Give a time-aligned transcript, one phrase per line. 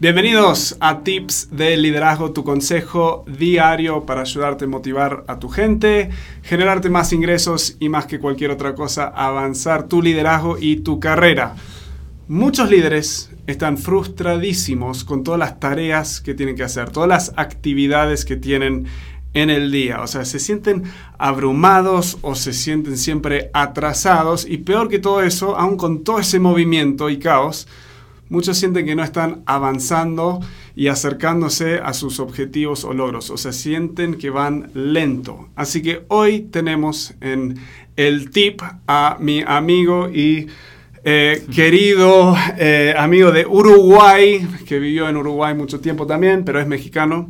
[0.00, 6.08] Bienvenidos a Tips de Liderazgo, tu consejo diario para ayudarte a motivar a tu gente,
[6.42, 11.54] generarte más ingresos y más que cualquier otra cosa, avanzar tu liderazgo y tu carrera.
[12.28, 18.24] Muchos líderes están frustradísimos con todas las tareas que tienen que hacer, todas las actividades
[18.24, 18.86] que tienen
[19.34, 20.00] en el día.
[20.00, 20.84] O sea, se sienten
[21.18, 26.40] abrumados o se sienten siempre atrasados y peor que todo eso, aún con todo ese
[26.40, 27.68] movimiento y caos,
[28.30, 30.40] muchos sienten que no están avanzando
[30.74, 35.50] y acercándose a sus objetivos o logros, o sea, sienten que van lento.
[35.56, 37.58] Así que hoy tenemos en
[37.96, 40.46] el tip a mi amigo y
[41.02, 46.66] eh, querido eh, amigo de Uruguay, que vivió en Uruguay mucho tiempo también, pero es
[46.66, 47.28] mexicano.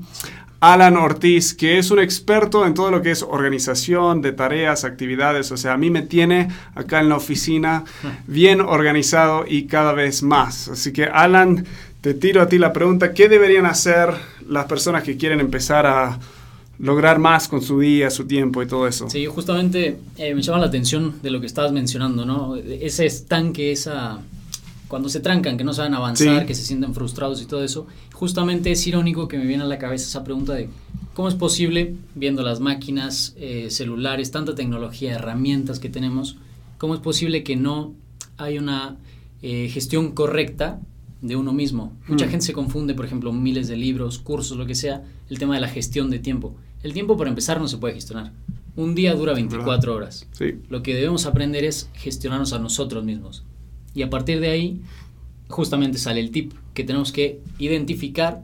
[0.60, 5.50] Alan Ortiz, que es un experto en todo lo que es organización de tareas, actividades.
[5.52, 7.84] O sea, a mí me tiene acá en la oficina
[8.26, 10.68] bien organizado y cada vez más.
[10.68, 11.64] Así que, Alan,
[12.02, 14.10] te tiro a ti la pregunta, ¿qué deberían hacer
[14.46, 16.18] las personas que quieren empezar a
[16.78, 19.08] lograr más con su día, su tiempo y todo eso?
[19.08, 22.56] Sí, justamente eh, me llama la atención de lo que estabas mencionando, ¿no?
[22.56, 24.18] Ese estanque, esa
[24.90, 28.72] cuando se trancan, que no saben avanzar, que se sienten frustrados y todo eso, justamente
[28.72, 30.68] es irónico que me viene a la cabeza esa pregunta de
[31.14, 36.38] cómo es posible, viendo las máquinas, eh, celulares, tanta tecnología, herramientas que tenemos,
[36.76, 37.94] cómo es posible que no
[38.36, 38.96] hay una
[39.42, 40.80] eh, gestión correcta
[41.22, 41.92] de uno mismo.
[42.08, 42.30] Mucha mm.
[42.30, 45.60] gente se confunde, por ejemplo, miles de libros, cursos, lo que sea, el tema de
[45.60, 46.56] la gestión de tiempo.
[46.82, 48.32] El tiempo, para empezar, no se puede gestionar.
[48.74, 50.26] Un día dura 24 horas.
[50.68, 53.44] Lo que debemos aprender es gestionarnos a nosotros mismos.
[53.94, 54.80] Y a partir de ahí,
[55.48, 58.42] justamente sale el tip, que tenemos que identificar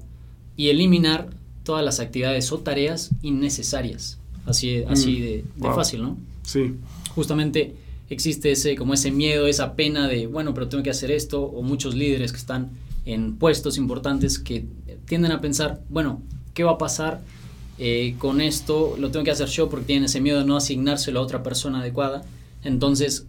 [0.56, 1.30] y eliminar
[1.62, 4.18] todas las actividades o tareas innecesarias.
[4.46, 6.16] Así, así mm, de, fácil, ¿no?
[6.42, 6.74] Sí.
[7.14, 7.74] Justamente
[8.08, 11.62] existe ese, como ese miedo, esa pena de, bueno, pero tengo que hacer esto, o
[11.62, 12.70] muchos líderes que están
[13.04, 14.64] en puestos importantes que
[15.06, 16.22] tienden a pensar, bueno,
[16.54, 17.20] ¿qué va a pasar
[17.78, 18.96] eh, con esto?
[18.98, 21.80] Lo tengo que hacer yo porque tienen ese miedo de no asignárselo a otra persona
[21.80, 22.24] adecuada.
[22.62, 23.26] Entonces,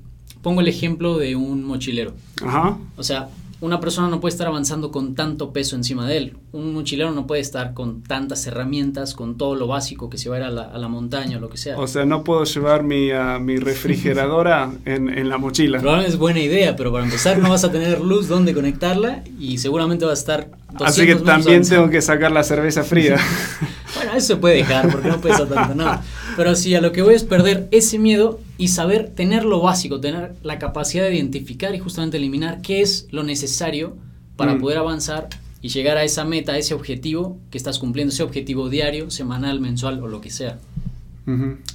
[0.48, 2.14] pongo el ejemplo de un mochilero.
[2.42, 2.78] Ajá.
[2.96, 3.28] O sea,
[3.60, 6.38] una persona no puede estar avanzando con tanto peso encima de él.
[6.54, 10.38] Un mochilero no puede estar con tantas herramientas, con todo lo básico que se va
[10.38, 11.78] a ir a la, a la montaña o lo que sea.
[11.78, 15.80] O sea, no puedo llevar mi, uh, mi refrigeradora en, en, la mochila.
[15.80, 19.58] Probablemente es buena idea, pero para empezar no vas a tener luz donde conectarla y
[19.58, 20.50] seguramente va a estar...
[20.80, 23.18] Así que también tengo que sacar la cerveza fría.
[23.96, 26.02] bueno, eso se puede dejar porque no pesa tanto, no.
[26.38, 30.00] Pero sí, a lo que voy es perder ese miedo y saber tener lo básico,
[30.00, 33.98] tener la capacidad de identificar y justamente eliminar qué es lo necesario
[34.36, 34.62] para mm.
[34.62, 35.30] poder avanzar
[35.64, 39.60] y llegar a esa meta, a ese objetivo que estás cumpliendo, ese objetivo diario, semanal,
[39.60, 40.60] mensual o lo que sea.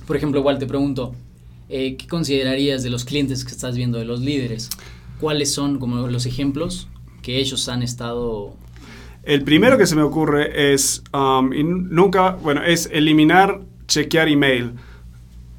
[0.06, 1.16] Por ejemplo, igual te pregunto,
[1.69, 4.70] eh, ¿qué considerarías de los clientes que estás viendo, de los líderes?
[5.20, 6.86] ¿Cuáles son como los ejemplos
[7.20, 8.54] que ellos han estado...
[9.25, 13.60] El primero que se me ocurre es, um, y nunca, bueno, es eliminar
[13.92, 14.72] chequear email.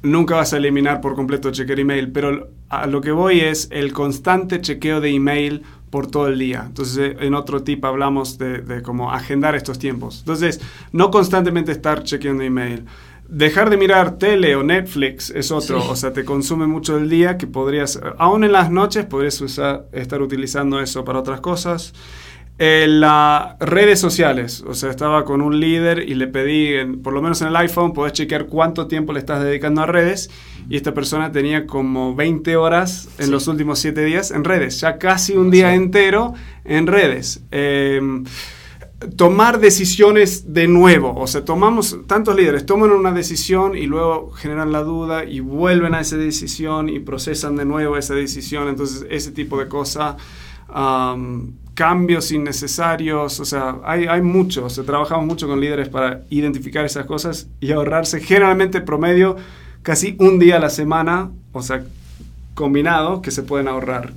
[0.02, 3.92] Nunca vas a eliminar por completo chequear email, pero a lo que voy es el
[3.92, 6.64] constante chequeo de email por todo el día.
[6.66, 10.18] Entonces, en otro tip hablamos de, cómo agendar estos tiempos.
[10.20, 10.60] Entonces,
[10.90, 12.84] no constantemente estar chequeando email.
[13.28, 17.38] Dejar de mirar tele o Netflix es otro, o sea, te consume mucho el día
[17.38, 21.94] que podrías, aún en las noches, podrías estar utilizando eso para otras cosas.
[22.56, 27.20] En las redes sociales, o sea, estaba con un líder y le pedí, por lo
[27.20, 30.30] menos en el iPhone, podés chequear cuánto tiempo le estás dedicando a redes.
[30.68, 34.98] Y esta persona tenía como 20 horas en los últimos 7 días en redes, ya
[34.98, 36.34] casi un día entero
[36.64, 37.42] en redes.
[37.50, 38.24] Em,
[39.16, 44.70] tomar decisiones de nuevo, o sea, tomamos, tantos líderes toman una decisión y luego generan
[44.70, 49.32] la duda y vuelven a esa decisión y procesan de nuevo esa decisión, entonces ese
[49.32, 50.16] tipo de cosas
[51.74, 57.04] cambios innecesarios, o sea, hay, hay mucho, o trabajamos mucho con líderes para identificar esas
[57.06, 59.36] cosas y ahorrarse generalmente promedio
[59.82, 61.84] casi un día a la semana, o sea,
[62.54, 64.12] combinado, que se pueden ahorrar.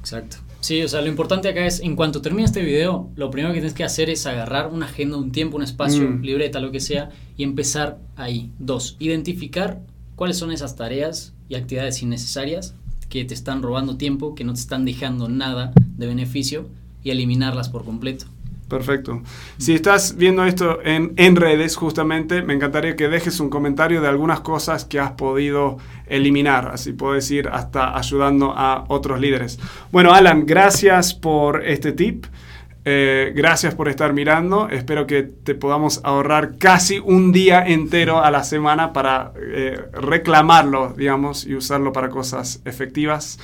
[0.00, 0.38] Exacto.
[0.60, 3.58] Sí, o sea, lo importante acá es, en cuanto termine este video, lo primero que
[3.58, 6.22] tienes que hacer es agarrar una agenda, un tiempo, un espacio, mm.
[6.22, 8.50] libreta, lo que sea, y empezar ahí.
[8.58, 9.80] Dos, identificar
[10.14, 12.74] cuáles son esas tareas y actividades innecesarias
[13.08, 16.68] que te están robando tiempo, que no te están dejando nada de beneficio
[17.02, 18.26] y eliminarlas por completo.
[18.72, 19.20] Perfecto.
[19.58, 24.40] Si estás viendo esto en, redes, justamente, me encantaría que dejes un comentario de algunas
[24.40, 25.76] cosas que has podido
[26.06, 26.70] eliminar.
[26.72, 29.58] Así puedes ir hasta ayudando a otros líderes.
[29.90, 32.24] Bueno, Alan, gracias por este tip.
[32.86, 34.70] Eh, gracias por estar mirando.
[34.70, 40.94] Espero que te podamos ahorrar casi un día entero a la semana para eh, reclamarlo,
[40.96, 43.38] digamos, y usarlo para cosas efectivas.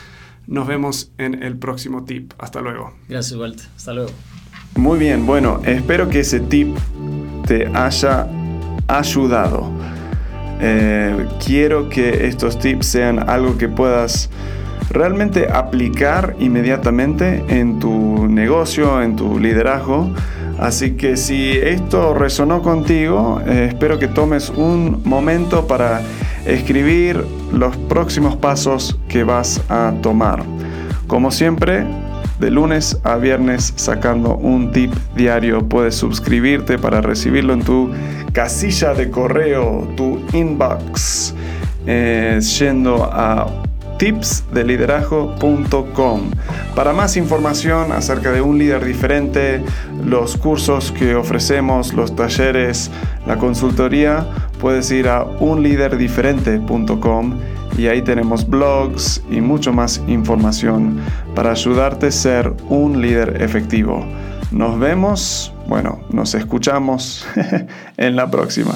[0.48, 2.32] Nos vemos en el próximo tip.
[2.38, 2.94] Hasta luego.
[3.06, 3.66] Gracias, Walter.
[3.76, 4.10] Hasta luego.
[4.76, 6.74] Muy bien, bueno, espero que ese tip
[7.46, 8.26] te haya
[8.86, 9.70] ayudado.
[10.60, 14.30] Eh, quiero que estos tips sean algo que puedas
[14.88, 20.10] realmente aplicar inmediatamente en tu negocio, en tu liderazgo.
[20.58, 26.00] Así que si esto resonó contigo, eh, espero que tomes un momento para
[26.48, 30.42] escribir los próximos pasos que vas a tomar.
[31.06, 31.86] Como siempre,
[32.40, 35.68] de lunes a viernes sacando un tip diario.
[35.68, 37.90] Puedes suscribirte para recibirlo en tu
[38.32, 41.34] casilla de correo, tu inbox,
[41.86, 43.46] eh, yendo a
[43.98, 46.30] tipsdeliderazgo.com.
[46.74, 49.62] Para más información acerca de un líder diferente,
[50.04, 52.92] los cursos que ofrecemos, los talleres,
[53.26, 54.28] la consultoría,
[54.60, 57.38] puedes ir a unliderdiferente.com
[57.76, 60.98] y ahí tenemos blogs y mucho más información
[61.34, 64.04] para ayudarte a ser un líder efectivo.
[64.50, 67.26] Nos vemos, bueno, nos escuchamos
[67.96, 68.74] en la próxima.